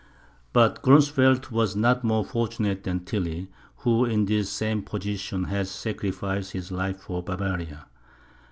[0.51, 3.51] But Gronsfeld was not more fortunate than Tilly,
[3.85, 7.85] who, in this same position, had sacrificed his life for Bavaria.